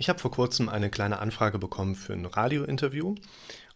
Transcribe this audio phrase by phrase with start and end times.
[0.00, 3.16] Ich habe vor kurzem eine kleine Anfrage bekommen für ein Radiointerview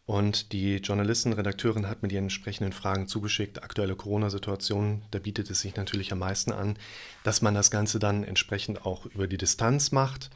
[0.07, 3.63] und die Journalistin, Redakteurin hat mir die entsprechenden Fragen zugeschickt.
[3.63, 6.79] Aktuelle Corona-Situation, da bietet es sich natürlich am meisten an,
[7.25, 10.31] dass man das Ganze dann entsprechend auch über die Distanz macht.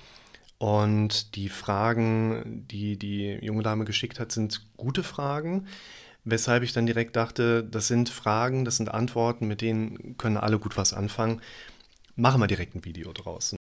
[0.58, 5.68] Und die Fragen, die die junge Dame geschickt hat, sind gute Fragen,
[6.22, 10.58] weshalb ich dann direkt dachte, das sind Fragen, das sind Antworten, mit denen können alle
[10.58, 11.40] gut was anfangen.
[12.14, 13.56] Machen wir direkt ein Video draus.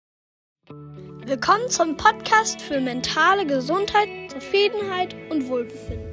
[1.27, 6.07] Willkommen zum Podcast für mentale Gesundheit, Zufriedenheit und Wohlbefinden.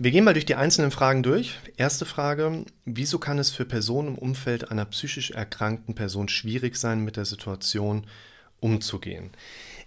[0.00, 1.54] Wir gehen mal durch die einzelnen Fragen durch.
[1.76, 7.04] Erste Frage, wieso kann es für Personen im Umfeld einer psychisch erkrankten Person schwierig sein,
[7.04, 8.04] mit der Situation
[8.58, 9.30] umzugehen?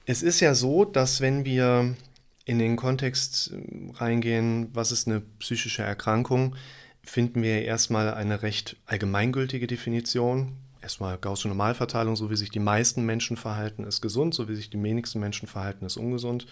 [0.05, 1.97] Es ist ja so, dass wenn wir
[2.45, 6.55] in den Kontext äh, reingehen, was ist eine psychische Erkrankung,
[7.03, 10.55] finden wir erstmal eine recht allgemeingültige Definition
[10.89, 14.71] erstmal Gaußsche Normalverteilung, so wie sich die meisten Menschen verhalten, ist gesund, so wie sich
[14.71, 16.47] die wenigsten Menschen verhalten, ist ungesund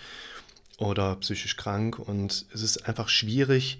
[0.78, 1.98] oder psychisch krank.
[1.98, 3.80] Und es ist einfach schwierig,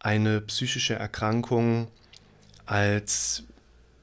[0.00, 1.86] eine psychische Erkrankung
[2.66, 3.44] als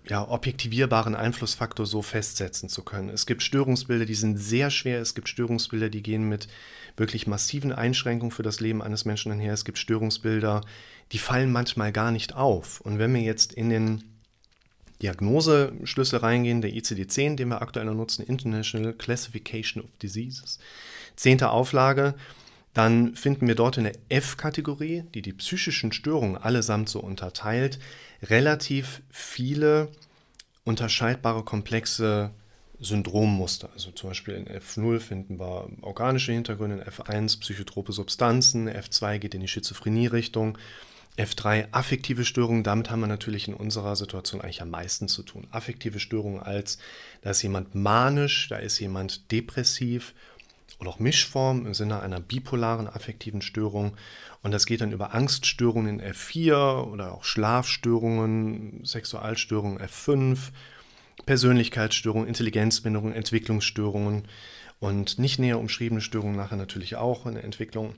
[0.07, 3.09] ja, objektivierbaren Einflussfaktor so festsetzen zu können.
[3.09, 5.01] Es gibt Störungsbilder, die sind sehr schwer.
[5.01, 6.47] Es gibt Störungsbilder, die gehen mit
[6.95, 9.53] wirklich massiven Einschränkungen für das Leben eines Menschen einher.
[9.53, 10.61] Es gibt Störungsbilder,
[11.11, 12.79] die fallen manchmal gar nicht auf.
[12.79, 14.10] Und wenn wir jetzt in den
[15.01, 20.59] Diagnoseschlüssel reingehen, der ICD-10, den wir aktuell nutzen, International Classification of Diseases,
[21.15, 22.15] zehnte Auflage,
[22.73, 27.79] dann finden wir dort in der F-Kategorie, die die psychischen Störungen allesamt so unterteilt,
[28.23, 29.89] relativ viele
[30.63, 32.31] unterscheidbare komplexe
[32.79, 33.69] Syndrommuster.
[33.73, 39.35] Also zum Beispiel in F0 finden wir organische Hintergründe, in F1 psychotrope Substanzen, F2 geht
[39.35, 40.57] in die Schizophrenie-Richtung,
[41.21, 45.47] F3, affektive Störungen, damit haben wir natürlich in unserer Situation eigentlich am meisten zu tun.
[45.51, 46.79] Affektive Störungen als,
[47.21, 50.15] da ist jemand manisch, da ist jemand depressiv
[50.79, 53.95] oder auch Mischform im Sinne einer bipolaren affektiven Störung.
[54.41, 60.49] Und das geht dann über Angststörungen in F4 oder auch Schlafstörungen, Sexualstörungen F5,
[61.27, 64.27] Persönlichkeitsstörungen, Intelligenzminderungen, Entwicklungsstörungen
[64.79, 67.93] und nicht näher umschriebene Störungen nachher natürlich auch in der Entwicklung.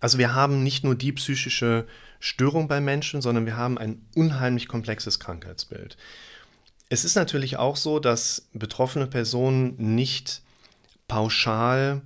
[0.00, 1.86] Also wir haben nicht nur die psychische
[2.20, 5.96] Störung bei Menschen, sondern wir haben ein unheimlich komplexes Krankheitsbild.
[6.88, 10.42] Es ist natürlich auch so, dass betroffene Personen nicht
[11.08, 12.02] pauschal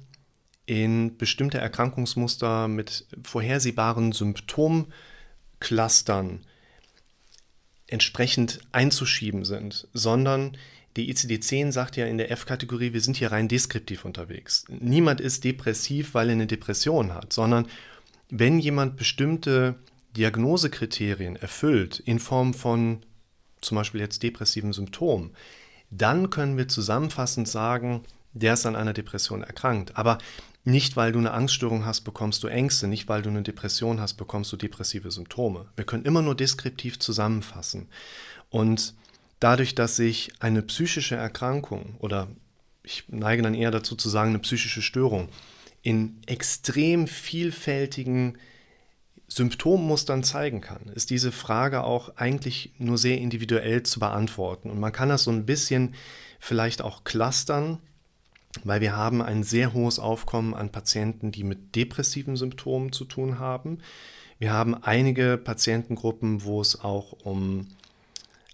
[0.66, 6.44] in bestimmte Erkrankungsmuster mit vorhersehbaren Symptomclustern
[7.86, 10.56] entsprechend einzuschieben sind, sondern
[10.96, 14.64] die ICD-10 sagt ja in der F-Kategorie, wir sind hier rein deskriptiv unterwegs.
[14.68, 17.66] Niemand ist depressiv, weil er eine Depression hat, sondern
[18.30, 19.76] wenn jemand bestimmte
[20.16, 23.00] Diagnosekriterien erfüllt in Form von
[23.60, 25.30] zum Beispiel jetzt depressiven Symptomen,
[25.90, 29.96] dann können wir zusammenfassend sagen, der ist an einer Depression erkrankt.
[29.96, 30.18] Aber
[30.64, 32.88] nicht, weil du eine Angststörung hast, bekommst du Ängste.
[32.88, 35.66] Nicht, weil du eine Depression hast, bekommst du depressive Symptome.
[35.76, 37.88] Wir können immer nur deskriptiv zusammenfassen.
[38.50, 38.94] Und
[39.40, 42.28] dadurch, dass sich eine psychische Erkrankung oder
[42.82, 45.28] ich neige dann eher dazu zu sagen, eine psychische Störung
[45.82, 48.38] in extrem vielfältigen
[49.28, 54.70] Symptommustern zeigen kann, ist diese Frage auch eigentlich nur sehr individuell zu beantworten.
[54.70, 55.94] Und man kann das so ein bisschen
[56.40, 57.78] vielleicht auch clustern,
[58.64, 63.38] weil wir haben ein sehr hohes Aufkommen an Patienten, die mit depressiven Symptomen zu tun
[63.38, 63.78] haben.
[64.38, 67.68] Wir haben einige Patientengruppen, wo es auch um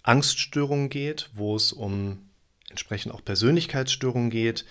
[0.05, 2.29] Angststörungen geht, wo es um
[2.69, 4.65] entsprechend auch Persönlichkeitsstörungen geht.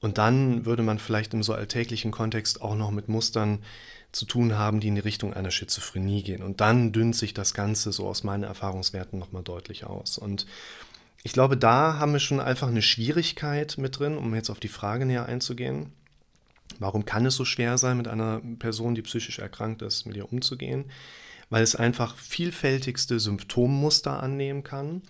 [0.00, 3.64] Und dann würde man vielleicht im so alltäglichen Kontext auch noch mit Mustern
[4.12, 6.42] zu tun haben, die in die Richtung einer Schizophrenie gehen.
[6.42, 10.18] Und dann dünnt sich das Ganze so aus meinen Erfahrungswerten nochmal deutlich aus.
[10.18, 10.46] Und
[11.22, 14.68] ich glaube, da haben wir schon einfach eine Schwierigkeit mit drin, um jetzt auf die
[14.68, 15.92] Frage näher einzugehen.
[16.78, 20.30] Warum kann es so schwer sein, mit einer Person, die psychisch erkrankt ist, mit ihr
[20.30, 20.84] umzugehen?
[21.50, 25.02] Weil es einfach vielfältigste Symptommuster annehmen kann,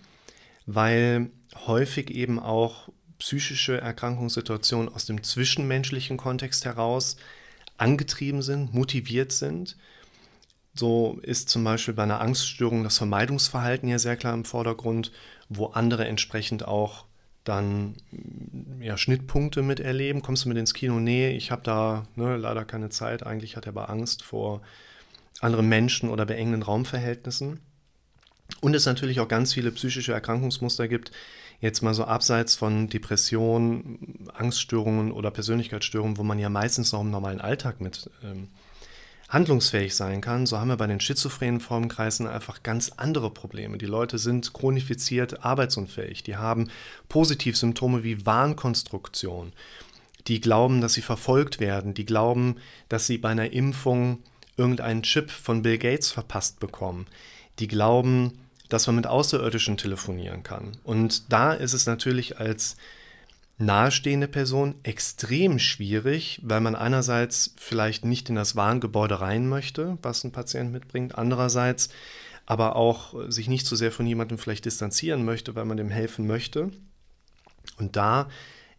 [0.65, 1.29] weil
[1.65, 2.89] häufig eben auch
[3.19, 7.17] psychische Erkrankungssituationen aus dem zwischenmenschlichen Kontext heraus
[7.77, 9.77] angetrieben sind, motiviert sind.
[10.75, 15.11] So ist zum Beispiel bei einer Angststörung das Vermeidungsverhalten ja sehr klar im Vordergrund,
[15.49, 17.05] wo andere entsprechend auch
[17.43, 17.95] dann
[18.79, 20.21] ja, Schnittpunkte miterleben.
[20.21, 20.99] Kommst du mit ins Kino?
[20.99, 23.25] Nee, ich habe da ne, leider keine Zeit.
[23.25, 24.61] Eigentlich hat er aber Angst vor
[25.39, 27.59] anderen Menschen oder beengenden Raumverhältnissen.
[28.61, 31.11] Und es natürlich auch ganz viele psychische Erkrankungsmuster gibt,
[31.59, 37.11] jetzt mal so abseits von Depressionen, Angststörungen oder Persönlichkeitsstörungen, wo man ja meistens noch im
[37.11, 38.49] normalen Alltag mit ähm,
[39.29, 43.77] handlungsfähig sein kann, so haben wir bei den schizophrenen Formenkreisen einfach ganz andere Probleme.
[43.77, 46.69] Die Leute sind chronifiziert arbeitsunfähig, die haben
[47.09, 49.51] Positivsymptome wie Wahnkonstruktion,
[50.27, 52.55] die glauben, dass sie verfolgt werden, die glauben,
[52.87, 54.19] dass sie bei einer Impfung
[54.57, 57.05] irgendeinen Chip von Bill Gates verpasst bekommen,
[57.59, 58.39] die glauben,
[58.69, 60.77] dass man mit Außerirdischen telefonieren kann.
[60.83, 62.75] Und da ist es natürlich als
[63.59, 70.23] nahestehende Person extrem schwierig, weil man einerseits vielleicht nicht in das Warngebäude rein möchte, was
[70.23, 71.89] ein Patient mitbringt, andererseits
[72.45, 76.27] aber auch sich nicht so sehr von jemandem vielleicht distanzieren möchte, weil man dem helfen
[76.27, 76.71] möchte.
[77.77, 78.29] Und da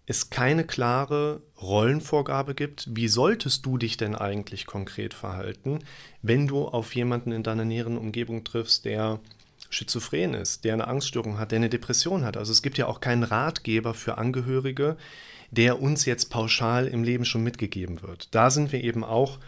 [0.09, 5.81] es keine klare Rollenvorgabe gibt, wie solltest du dich denn eigentlich konkret verhalten,
[6.23, 9.21] wenn du auf jemanden in deiner näheren Umgebung triffst, der
[9.69, 12.39] schizophren ist, der eine Angststörung hat, der eine Depression hat.
[12.39, 14.97] Also es gibt ja auch keinen Ratgeber für Angehörige,
[15.51, 18.35] der uns jetzt pauschal im Leben schon mitgegeben wird.
[18.35, 19.39] Da sind wir eben auch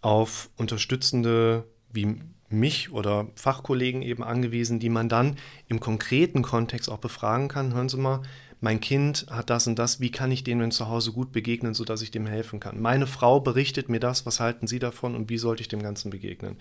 [0.00, 2.16] auf Unterstützende wie
[2.48, 5.36] mich oder Fachkollegen eben angewiesen, die man dann
[5.68, 7.74] im konkreten Kontext auch befragen kann.
[7.74, 8.22] Hören Sie mal,
[8.60, 11.72] mein Kind hat das und das, wie kann ich dem denn zu Hause gut begegnen,
[11.72, 12.80] sodass ich dem helfen kann?
[12.80, 16.10] Meine Frau berichtet mir das, was halten Sie davon und wie sollte ich dem Ganzen
[16.10, 16.56] begegnen?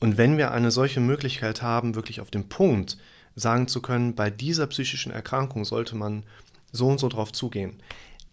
[0.00, 2.98] Und wenn wir eine solche Möglichkeit haben, wirklich auf den Punkt
[3.34, 6.24] sagen zu können, bei dieser psychischen Erkrankung sollte man
[6.72, 7.82] so und so drauf zugehen,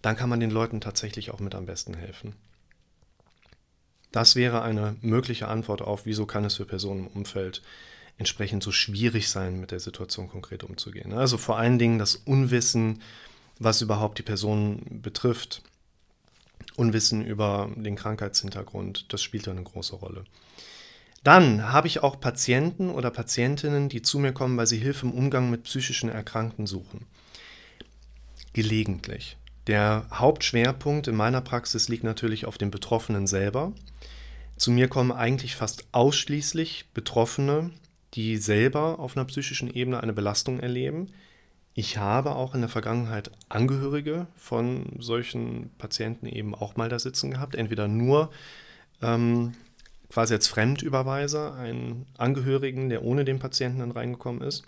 [0.02, 2.34] dann kann man den Leuten tatsächlich auch mit am besten helfen.
[4.12, 7.62] Das wäre eine mögliche Antwort auf, wieso kann es für Personen im Umfeld
[8.18, 11.14] entsprechend so schwierig sein, mit der Situation konkret umzugehen.
[11.14, 13.02] Also vor allen Dingen das Unwissen,
[13.60, 15.62] was überhaupt die Person betrifft,
[16.76, 20.26] Unwissen über den Krankheitshintergrund, das spielt eine große Rolle.
[21.24, 25.14] Dann habe ich auch Patienten oder Patientinnen, die zu mir kommen, weil sie Hilfe im
[25.14, 27.06] Umgang mit psychischen Erkrankten suchen.
[28.54, 29.38] Gelegentlich.
[29.68, 33.74] Der Hauptschwerpunkt in meiner Praxis liegt natürlich auf den Betroffenen selber.
[34.56, 37.72] Zu mir kommen eigentlich fast ausschließlich Betroffene,
[38.16, 41.12] die selber auf einer psychischen Ebene eine Belastung erleben.
[41.74, 47.32] Ich habe auch in der Vergangenheit Angehörige von solchen Patienten eben auch mal da sitzen
[47.32, 48.32] gehabt, entweder nur
[49.02, 49.54] ähm,
[50.10, 54.64] quasi als Fremdüberweiser einen Angehörigen, der ohne den Patienten dann reingekommen ist.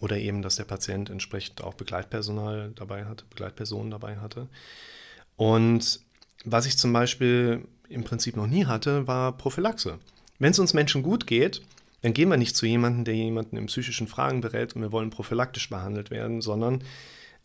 [0.00, 4.48] Oder eben, dass der Patient entsprechend auch Begleitpersonal dabei hatte, Begleitpersonen dabei hatte.
[5.36, 6.00] Und
[6.44, 9.98] was ich zum Beispiel im Prinzip noch nie hatte, war Prophylaxe.
[10.38, 11.62] Wenn es uns Menschen gut geht,
[12.02, 15.10] dann gehen wir nicht zu jemandem, der jemanden in psychischen Fragen berät und wir wollen
[15.10, 16.82] prophylaktisch behandelt werden, sondern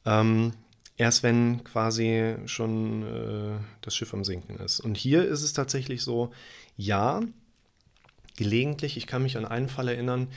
[0.05, 0.53] ähm,
[0.97, 4.79] erst wenn quasi schon äh, das Schiff am Sinken ist.
[4.79, 6.31] Und hier ist es tatsächlich so,
[6.75, 7.21] ja,
[8.35, 10.27] gelegentlich, ich kann mich an einen Fall erinnern,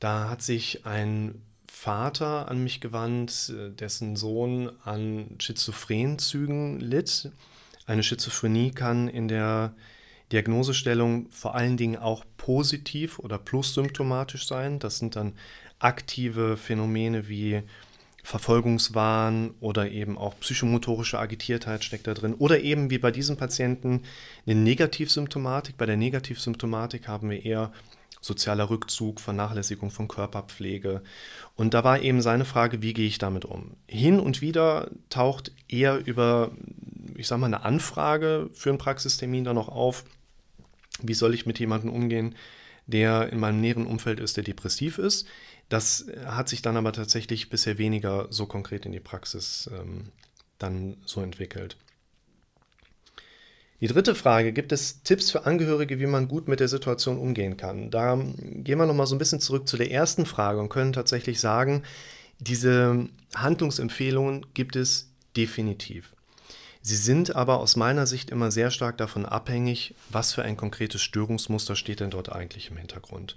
[0.00, 7.30] da hat sich ein Vater an mich gewandt, dessen Sohn an Schizophrenzügen litt.
[7.86, 9.74] Eine Schizophrenie kann in der
[10.34, 14.80] Diagnosestellung vor allen Dingen auch positiv oder plussymptomatisch sein.
[14.80, 15.34] Das sind dann
[15.78, 17.62] aktive Phänomene wie
[18.24, 22.34] Verfolgungswahn oder eben auch psychomotorische Agitiertheit steckt da drin.
[22.34, 24.02] Oder eben wie bei diesem Patienten
[24.44, 25.76] eine Negativsymptomatik.
[25.76, 27.70] Bei der Negativsymptomatik haben wir eher
[28.20, 31.02] sozialer Rückzug, Vernachlässigung von Körperpflege.
[31.54, 33.76] Und da war eben seine Frage, wie gehe ich damit um?
[33.86, 36.50] Hin und wieder taucht eher über,
[37.14, 40.04] ich sage mal, eine Anfrage für einen Praxistermin dann noch auf,
[41.02, 42.34] wie soll ich mit jemandem umgehen,
[42.86, 45.26] der in meinem näheren Umfeld ist, der depressiv ist.
[45.68, 50.12] Das hat sich dann aber tatsächlich bisher weniger so konkret in die Praxis ähm,
[50.58, 51.76] dann so entwickelt.
[53.80, 57.56] Die dritte Frage, gibt es Tipps für Angehörige, wie man gut mit der Situation umgehen
[57.56, 57.90] kann?
[57.90, 61.40] Da gehen wir nochmal so ein bisschen zurück zu der ersten Frage und können tatsächlich
[61.40, 61.82] sagen,
[62.38, 66.14] diese Handlungsempfehlungen gibt es definitiv.
[66.86, 71.00] Sie sind aber aus meiner Sicht immer sehr stark davon abhängig, was für ein konkretes
[71.00, 73.36] Störungsmuster steht denn dort eigentlich im Hintergrund.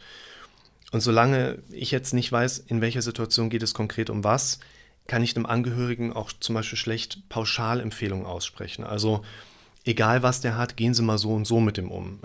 [0.91, 4.59] Und solange ich jetzt nicht weiß, in welcher Situation geht es konkret um was,
[5.07, 8.83] kann ich einem Angehörigen auch zum Beispiel schlecht Pauschalempfehlungen aussprechen.
[8.83, 9.23] Also
[9.85, 12.19] egal was der hat, gehen Sie mal so und so mit dem um.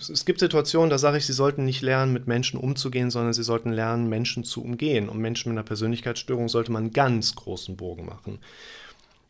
[0.00, 3.44] Es gibt Situationen, da sage ich, Sie sollten nicht lernen, mit Menschen umzugehen, sondern Sie
[3.44, 5.10] sollten lernen, Menschen zu umgehen.
[5.10, 8.38] Und Menschen mit einer Persönlichkeitsstörung sollte man einen ganz großen Bogen machen.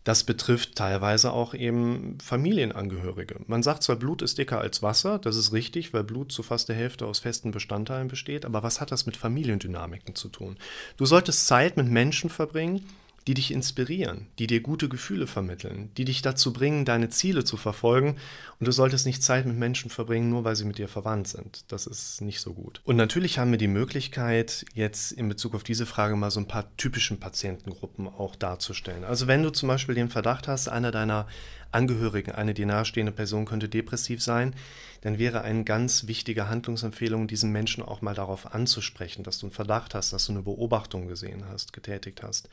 [0.04, 3.36] Das betrifft teilweise auch eben Familienangehörige.
[3.46, 6.68] Man sagt zwar, Blut ist dicker als Wasser, das ist richtig, weil Blut zu fast
[6.68, 10.58] der Hälfte aus festen Bestandteilen besteht, aber was hat das mit Familiendynamiken zu tun?
[10.98, 12.84] Du solltest Zeit mit Menschen verbringen,
[13.26, 17.56] die dich inspirieren, die dir gute Gefühle vermitteln, die dich dazu bringen, deine Ziele zu
[17.56, 18.16] verfolgen.
[18.60, 21.64] Und du solltest nicht Zeit mit Menschen verbringen, nur weil sie mit dir verwandt sind.
[21.68, 22.82] Das ist nicht so gut.
[22.84, 26.48] Und natürlich haben wir die Möglichkeit, jetzt in Bezug auf diese Frage mal so ein
[26.48, 29.04] paar typischen Patientengruppen auch darzustellen.
[29.04, 31.26] Also wenn du zum Beispiel den Verdacht hast, einer deiner
[31.74, 34.54] Angehörigen, eine dir nahestehende Person könnte depressiv sein,
[35.00, 39.52] dann wäre eine ganz wichtige Handlungsempfehlung, diesen Menschen auch mal darauf anzusprechen, dass du einen
[39.52, 42.48] Verdacht hast, dass du eine Beobachtung gesehen hast, getätigt hast.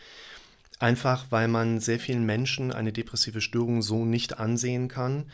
[0.81, 5.25] Einfach weil man sehr vielen Menschen eine depressive Störung so nicht ansehen kann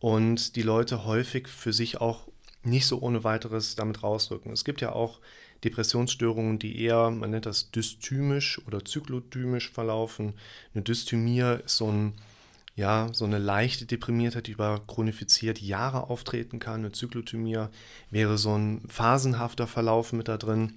[0.00, 2.28] und die Leute häufig für sich auch
[2.62, 4.52] nicht so ohne weiteres damit rausrücken.
[4.52, 5.20] Es gibt ja auch
[5.64, 10.34] Depressionsstörungen, die eher, man nennt das dysthymisch oder zyklodymisch verlaufen.
[10.74, 12.12] Eine Dysthymie ist so, ein,
[12.76, 16.80] ja, so eine leichte Deprimiertheit, die über chronifiziert Jahre auftreten kann.
[16.80, 17.64] Eine Zyklothymie
[18.10, 20.74] wäre so ein phasenhafter Verlauf mit da drin.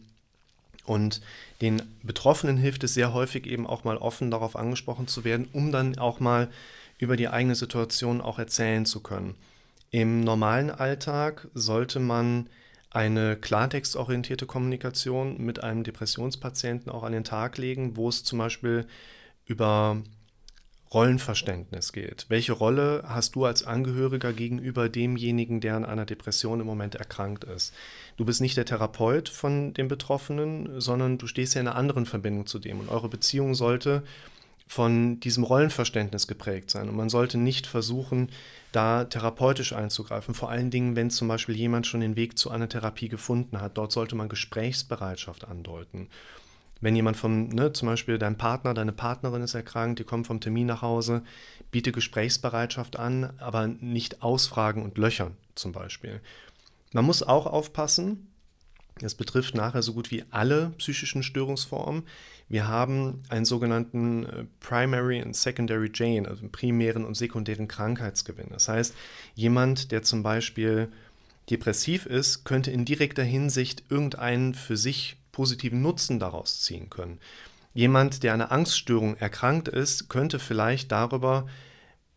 [0.85, 1.21] Und
[1.61, 5.71] den Betroffenen hilft es sehr häufig eben auch mal offen darauf angesprochen zu werden, um
[5.71, 6.49] dann auch mal
[6.97, 9.35] über die eigene Situation auch erzählen zu können.
[9.91, 12.47] Im normalen Alltag sollte man
[12.91, 18.87] eine klartextorientierte Kommunikation mit einem Depressionspatienten auch an den Tag legen, wo es zum Beispiel
[19.45, 20.01] über
[20.93, 22.25] Rollenverständnis geht.
[22.29, 27.43] Welche Rolle hast du als Angehöriger gegenüber demjenigen, der an einer Depression im Moment erkrankt
[27.43, 27.73] ist?
[28.17, 32.05] Du bist nicht der Therapeut von dem Betroffenen, sondern du stehst ja in einer anderen
[32.05, 32.79] Verbindung zu dem.
[32.79, 34.03] Und eure Beziehung sollte
[34.67, 36.89] von diesem Rollenverständnis geprägt sein.
[36.89, 38.29] Und man sollte nicht versuchen,
[38.71, 40.33] da therapeutisch einzugreifen.
[40.33, 43.77] Vor allen Dingen, wenn zum Beispiel jemand schon den Weg zu einer Therapie gefunden hat.
[43.77, 46.09] Dort sollte man Gesprächsbereitschaft andeuten.
[46.81, 50.41] Wenn jemand vom, ne, zum Beispiel dein Partner, deine Partnerin ist erkrankt, die kommt vom
[50.41, 51.23] Termin nach Hause,
[51.71, 56.21] biete Gesprächsbereitschaft an, aber nicht ausfragen und löchern zum Beispiel.
[56.93, 58.27] Man muss auch aufpassen,
[58.99, 62.03] das betrifft nachher so gut wie alle psychischen Störungsformen.
[62.47, 68.47] Wir haben einen sogenannten äh, Primary and Secondary Gain, also einen primären und sekundären Krankheitsgewinn.
[68.51, 68.93] Das heißt,
[69.33, 70.89] jemand, der zum Beispiel
[71.49, 77.19] depressiv ist, könnte in direkter Hinsicht irgendeinen für sich positiven Nutzen daraus ziehen können.
[77.73, 81.45] Jemand, der eine Angststörung erkrankt ist, könnte vielleicht darüber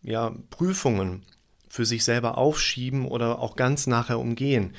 [0.02, 1.24] ja, Prüfungen
[1.68, 4.72] für sich selber aufschieben oder auch ganz nachher umgehen.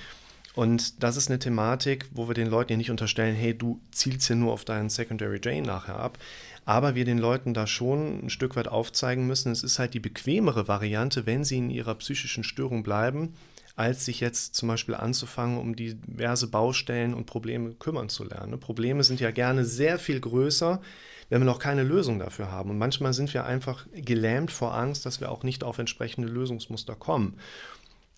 [0.56, 4.28] Und das ist eine Thematik, wo wir den Leuten ja nicht unterstellen, hey, du zielst
[4.28, 6.18] hier nur auf deinen Secondary Drain nachher ab.
[6.64, 10.00] Aber wir den Leuten da schon ein Stück weit aufzeigen müssen, es ist halt die
[10.00, 13.34] bequemere Variante, wenn sie in ihrer psychischen Störung bleiben,
[13.80, 18.60] als sich jetzt zum Beispiel anzufangen, um diverse Baustellen und Probleme kümmern zu lernen.
[18.60, 20.82] Probleme sind ja gerne sehr viel größer,
[21.30, 22.72] wenn wir noch keine Lösung dafür haben.
[22.72, 26.96] Und manchmal sind wir einfach gelähmt vor Angst, dass wir auch nicht auf entsprechende Lösungsmuster
[26.96, 27.38] kommen.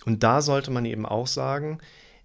[0.04, 1.78] Und da sollte man eben auch sagen,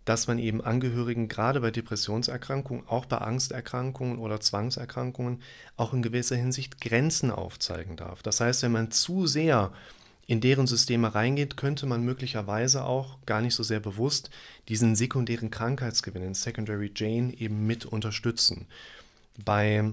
[0.07, 5.43] dass man eben Angehörigen gerade bei Depressionserkrankungen, auch bei Angsterkrankungen oder Zwangserkrankungen
[5.76, 8.23] auch in gewisser Hinsicht Grenzen aufzeigen darf.
[8.23, 9.73] Das heißt, wenn man zu sehr
[10.26, 14.30] in deren Systeme reingeht, könnte man möglicherweise auch gar nicht so sehr bewusst
[14.68, 18.66] diesen sekundären Krankheitsgewinn, den Secondary Jane, eben mit unterstützen.
[19.45, 19.92] Bei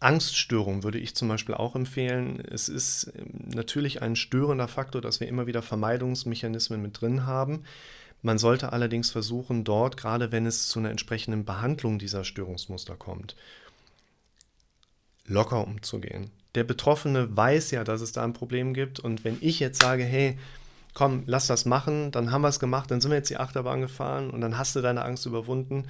[0.00, 5.20] Angststörungen würde ich zum Beispiel auch empfehlen, es ist ähm, natürlich ein störender Faktor, dass
[5.20, 7.64] wir immer wieder Vermeidungsmechanismen mit drin haben.
[8.22, 13.36] Man sollte allerdings versuchen, dort, gerade wenn es zu einer entsprechenden Behandlung dieser Störungsmuster kommt,
[15.26, 19.00] locker umzugehen der Betroffene weiß ja, dass es da ein Problem gibt.
[19.00, 20.38] Und wenn ich jetzt sage, hey,
[20.94, 23.80] komm, lass das machen, dann haben wir es gemacht, dann sind wir jetzt die Achterbahn
[23.80, 25.86] gefahren und dann hast du deine Angst überwunden.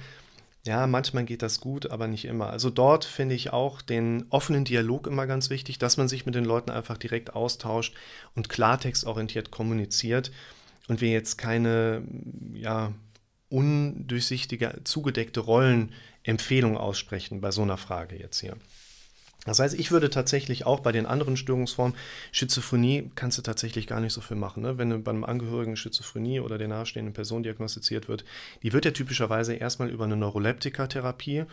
[0.63, 2.51] Ja, manchmal geht das gut, aber nicht immer.
[2.51, 6.35] Also dort finde ich auch den offenen Dialog immer ganz wichtig, dass man sich mit
[6.35, 7.95] den Leuten einfach direkt austauscht
[8.35, 10.31] und klartextorientiert kommuniziert
[10.87, 12.03] und wir jetzt keine
[12.53, 12.93] ja,
[13.49, 18.55] undurchsichtige, zugedeckte Rollenempfehlung aussprechen bei so einer Frage jetzt hier.
[19.45, 21.95] Das heißt, ich würde tatsächlich auch bei den anderen Störungsformen,
[22.31, 24.61] Schizophrenie kannst du tatsächlich gar nicht so viel machen.
[24.61, 24.77] Ne?
[24.77, 28.23] Wenn bei einem Angehörigen Schizophrenie oder der nahestehenden Person diagnostiziert wird,
[28.61, 31.45] die wird ja typischerweise erstmal über eine Neuroleptika-Therapie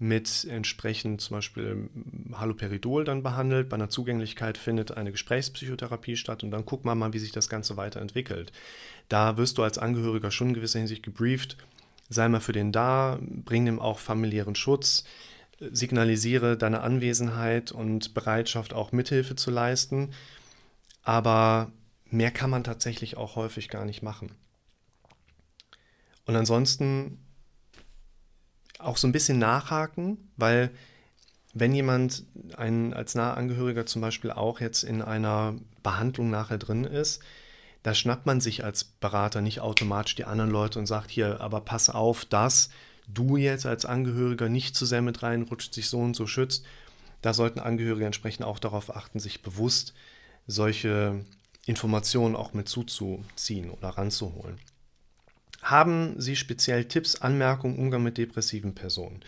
[0.00, 1.88] mit entsprechend zum Beispiel
[2.32, 3.68] Haloperidol dann behandelt.
[3.68, 7.48] Bei einer Zugänglichkeit findet eine Gesprächspsychotherapie statt und dann guckt man mal, wie sich das
[7.48, 8.52] Ganze weiterentwickelt.
[9.08, 11.56] Da wirst du als Angehöriger schon in gewisser Hinsicht gebrieft.
[12.10, 15.04] Sei mal für den da, bring dem auch familiären Schutz
[15.60, 20.12] signalisiere deine Anwesenheit und Bereitschaft, auch Mithilfe zu leisten.
[21.02, 21.72] Aber
[22.06, 24.32] mehr kann man tatsächlich auch häufig gar nicht machen.
[26.26, 27.18] Und ansonsten
[28.78, 30.70] auch so ein bisschen nachhaken, weil
[31.54, 32.24] wenn jemand
[32.56, 37.22] ein, als nahe Angehöriger zum Beispiel auch jetzt in einer Behandlung nachher drin ist,
[37.82, 41.60] da schnappt man sich als Berater nicht automatisch die anderen Leute und sagt hier, aber
[41.60, 42.70] pass auf, das
[43.08, 46.64] du jetzt als Angehöriger nicht zu sehr mit reinrutscht, sich so und so schützt,
[47.22, 49.94] Da sollten Angehörige entsprechend auch darauf achten, sich bewusst
[50.46, 51.24] solche
[51.66, 54.58] Informationen auch mit zuzuziehen oder ranzuholen.
[55.60, 59.20] Haben Sie speziell Tipps, Anmerkungen, Umgang mit depressiven Personen?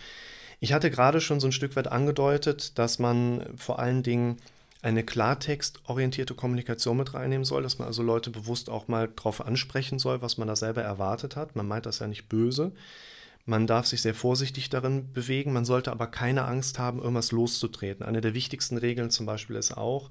[0.61, 4.37] Ich hatte gerade schon so ein Stück weit angedeutet, dass man vor allen Dingen
[4.81, 9.99] eine klartextorientierte Kommunikation mit reinnehmen soll, dass man also Leute bewusst auch mal darauf ansprechen
[9.99, 11.55] soll, was man da selber erwartet hat.
[11.55, 12.71] Man meint das ja nicht böse.
[13.45, 18.05] Man darf sich sehr vorsichtig darin bewegen, man sollte aber keine Angst haben, irgendwas loszutreten.
[18.05, 20.09] Eine der wichtigsten Regeln zum Beispiel ist auch,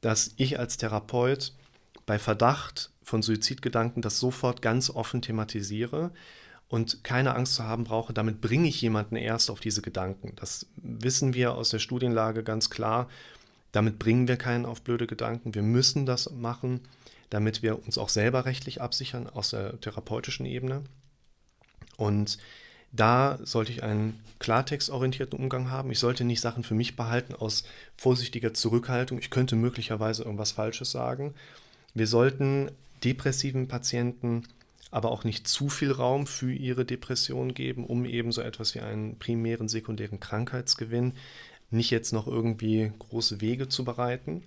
[0.00, 1.52] dass ich als Therapeut
[2.06, 6.10] bei Verdacht von Suizidgedanken das sofort ganz offen thematisiere
[6.68, 10.32] und keine Angst zu haben brauche, damit bringe ich jemanden erst auf diese Gedanken.
[10.36, 13.08] Das wissen wir aus der Studienlage ganz klar.
[13.72, 15.54] Damit bringen wir keinen auf blöde Gedanken.
[15.54, 16.80] Wir müssen das machen,
[17.30, 20.82] damit wir uns auch selber rechtlich absichern aus der therapeutischen Ebene.
[21.98, 22.38] Und
[22.92, 25.90] da sollte ich einen klartextorientierten Umgang haben.
[25.90, 27.64] Ich sollte nicht Sachen für mich behalten aus
[27.96, 29.18] vorsichtiger Zurückhaltung.
[29.18, 31.34] Ich könnte möglicherweise irgendwas Falsches sagen.
[31.92, 32.70] Wir sollten
[33.04, 34.44] depressiven Patienten
[34.90, 38.80] aber auch nicht zu viel Raum für ihre Depression geben, um eben so etwas wie
[38.80, 41.12] einen primären, sekundären Krankheitsgewinn
[41.70, 44.42] nicht jetzt noch irgendwie große Wege zu bereiten.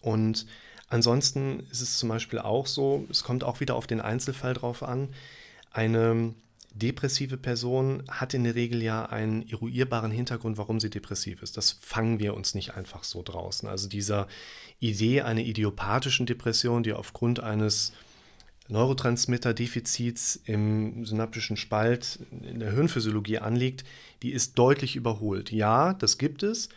[0.00, 0.46] Und
[0.88, 4.82] ansonsten ist es zum Beispiel auch so, es kommt auch wieder auf den Einzelfall drauf
[4.82, 5.10] an,
[5.70, 6.34] eine
[6.74, 11.56] depressive Person hat in der Regel ja einen eruierbaren Hintergrund, warum sie depressiv ist.
[11.56, 13.68] Das fangen wir uns nicht einfach so draußen.
[13.68, 14.26] Also dieser
[14.80, 17.92] Idee einer idiopathischen Depression, die aufgrund eines
[18.68, 23.84] Neurotransmitterdefizits im synaptischen Spalt in der Hirnphysiologie anliegt,
[24.22, 25.52] die ist deutlich überholt.
[25.52, 26.68] Ja, das gibt es,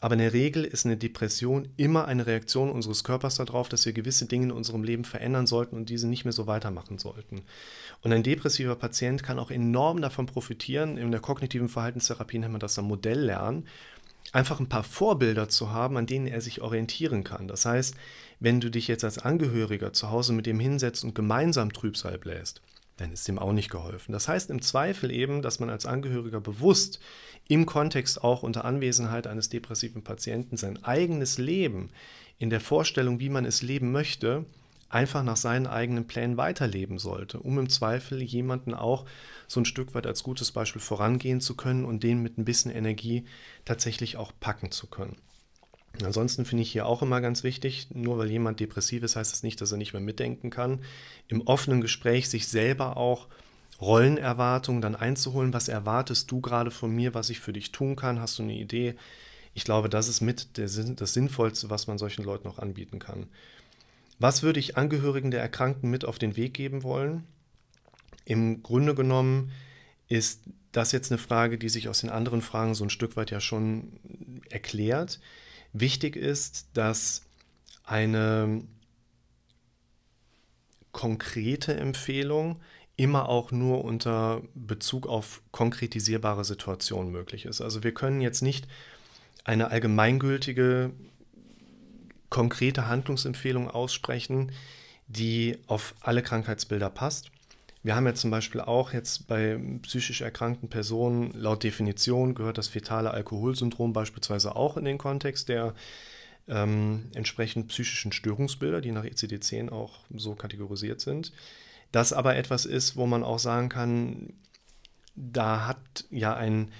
[0.00, 3.92] aber in der Regel ist eine Depression immer eine Reaktion unseres Körpers darauf, dass wir
[3.92, 7.42] gewisse Dinge in unserem Leben verändern sollten und diese nicht mehr so weitermachen sollten.
[8.02, 10.96] Und ein depressiver Patient kann auch enorm davon profitieren.
[10.96, 13.66] In der kognitiven Verhaltenstherapie nennt man das ein Modell lernen,
[14.32, 17.48] einfach ein paar Vorbilder zu haben, an denen er sich orientieren kann.
[17.48, 17.94] Das heißt,
[18.38, 22.62] wenn du dich jetzt als Angehöriger zu Hause mit dem hinsetzt und gemeinsam Trübsal bläst,
[23.00, 24.12] dann ist dem auch nicht geholfen.
[24.12, 27.00] Das heißt im Zweifel eben, dass man als Angehöriger bewusst
[27.48, 31.90] im Kontext auch unter Anwesenheit eines depressiven Patienten sein eigenes Leben
[32.38, 34.44] in der Vorstellung, wie man es leben möchte,
[34.90, 39.06] einfach nach seinen eigenen Plänen weiterleben sollte, um im Zweifel jemanden auch
[39.48, 42.70] so ein Stück weit als gutes Beispiel vorangehen zu können und den mit ein bisschen
[42.70, 43.24] Energie
[43.64, 45.16] tatsächlich auch packen zu können.
[46.02, 49.42] Ansonsten finde ich hier auch immer ganz wichtig, nur weil jemand depressiv ist, heißt das
[49.42, 50.80] nicht, dass er nicht mehr mitdenken kann.
[51.28, 53.28] Im offenen Gespräch sich selber auch
[53.80, 55.52] Rollenerwartungen dann einzuholen.
[55.52, 58.20] Was erwartest du gerade von mir, was ich für dich tun kann?
[58.20, 58.94] Hast du eine Idee?
[59.52, 63.26] Ich glaube, das ist mit der, das Sinnvollste, was man solchen Leuten auch anbieten kann.
[64.18, 67.24] Was würde ich Angehörigen der Erkrankten mit auf den Weg geben wollen?
[68.24, 69.50] Im Grunde genommen
[70.08, 73.30] ist das jetzt eine Frage, die sich aus den anderen Fragen so ein Stück weit
[73.30, 73.98] ja schon
[74.50, 75.20] erklärt.
[75.72, 77.22] Wichtig ist, dass
[77.84, 78.62] eine
[80.92, 82.60] konkrete Empfehlung
[82.96, 87.60] immer auch nur unter Bezug auf konkretisierbare Situationen möglich ist.
[87.60, 88.66] Also wir können jetzt nicht
[89.44, 90.90] eine allgemeingültige,
[92.28, 94.52] konkrete Handlungsempfehlung aussprechen,
[95.08, 97.30] die auf alle Krankheitsbilder passt.
[97.82, 102.68] Wir haben ja zum Beispiel auch jetzt bei psychisch erkrankten Personen, laut Definition gehört das
[102.68, 105.74] fetale Alkoholsyndrom beispielsweise auch in den Kontext der
[106.46, 111.32] ähm, entsprechend psychischen Störungsbilder, die nach ICD-10 auch so kategorisiert sind.
[111.92, 114.34] Das aber etwas ist, wo man auch sagen kann,
[115.16, 116.70] da hat ja ein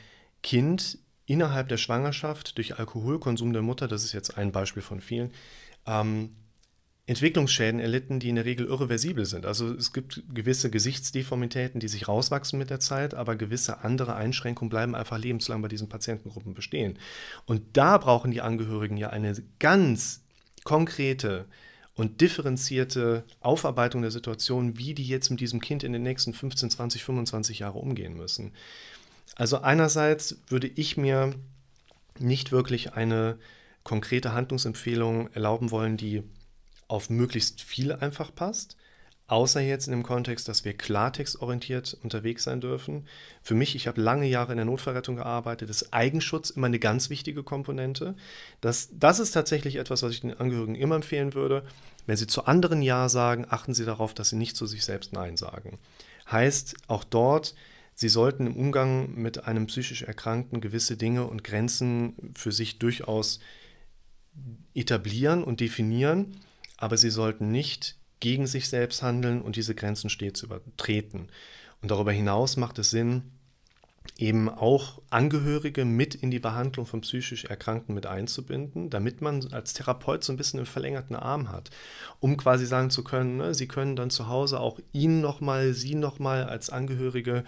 [0.42, 5.32] Kind innerhalb der Schwangerschaft durch Alkoholkonsum der Mutter, das ist jetzt ein Beispiel von vielen,
[5.86, 6.36] ähm,
[7.06, 9.44] Entwicklungsschäden erlitten, die in der Regel irreversibel sind.
[9.44, 14.70] Also es gibt gewisse Gesichtsdeformitäten, die sich rauswachsen mit der Zeit, aber gewisse andere Einschränkungen
[14.70, 16.98] bleiben einfach lebenslang bei diesen Patientengruppen bestehen.
[17.46, 20.22] Und da brauchen die Angehörigen ja eine ganz
[20.64, 21.46] konkrete
[21.94, 26.70] und differenzierte Aufarbeitung der Situation, wie die jetzt mit diesem Kind in den nächsten 15,
[26.70, 28.52] 20, 25 Jahre umgehen müssen.
[29.36, 31.34] Also einerseits würde ich mir
[32.18, 33.38] nicht wirklich eine
[33.82, 36.22] konkrete Handlungsempfehlung erlauben wollen, die
[36.90, 38.76] auf möglichst viel einfach passt.
[39.28, 43.06] Außer jetzt in dem Kontext, dass wir klartextorientiert unterwegs sein dürfen.
[43.42, 47.10] Für mich, ich habe lange Jahre in der Notfallrettung gearbeitet, ist Eigenschutz immer eine ganz
[47.10, 48.16] wichtige Komponente.
[48.60, 51.62] Das, das ist tatsächlich etwas, was ich den Angehörigen immer empfehlen würde.
[52.06, 55.12] Wenn sie zu anderen Ja sagen, achten sie darauf, dass sie nicht zu sich selbst
[55.12, 55.78] Nein sagen.
[56.28, 57.54] Heißt, auch dort,
[57.94, 63.38] sie sollten im Umgang mit einem psychisch Erkrankten gewisse Dinge und Grenzen für sich durchaus
[64.74, 66.34] etablieren und definieren
[66.80, 71.28] aber sie sollten nicht gegen sich selbst handeln und diese Grenzen stets übertreten.
[71.80, 73.22] Und darüber hinaus macht es Sinn,
[74.18, 79.72] eben auch Angehörige mit in die Behandlung von psychisch Erkrankten mit einzubinden, damit man als
[79.72, 81.70] Therapeut so ein bisschen einen verlängerten Arm hat,
[82.18, 85.94] um quasi sagen zu können, ne, Sie können dann zu Hause auch ihn nochmal, Sie
[85.94, 87.44] nochmal als Angehörige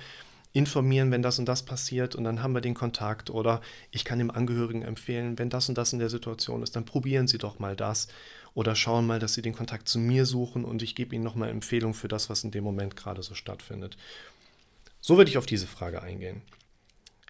[0.52, 4.18] informieren, wenn das und das passiert und dann haben wir den Kontakt oder ich kann
[4.18, 7.58] dem Angehörigen empfehlen, wenn das und das in der Situation ist, dann probieren Sie doch
[7.58, 8.08] mal das
[8.54, 11.50] oder schauen mal, dass Sie den Kontakt zu mir suchen und ich gebe Ihnen nochmal
[11.50, 13.96] Empfehlungen für das, was in dem Moment gerade so stattfindet.
[15.00, 16.42] So würde ich auf diese Frage eingehen.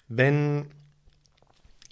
[0.09, 0.67] Wenn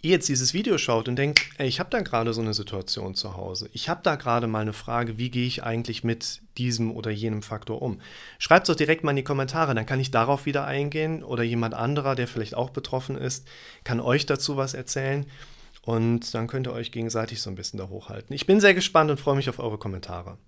[0.02, 3.14] ihr jetzt dieses Video schaut und denkt, ey, ich habe da gerade so eine Situation
[3.14, 6.90] zu Hause, ich habe da gerade mal eine Frage, wie gehe ich eigentlich mit diesem
[6.90, 8.00] oder jenem Faktor um?
[8.38, 11.42] Schreibt es doch direkt mal in die Kommentare, dann kann ich darauf wieder eingehen oder
[11.42, 13.46] jemand anderer, der vielleicht auch betroffen ist,
[13.84, 15.26] kann euch dazu was erzählen
[15.82, 18.34] und dann könnt ihr euch gegenseitig so ein bisschen da hochhalten.
[18.34, 20.38] Ich bin sehr gespannt und freue mich auf eure Kommentare.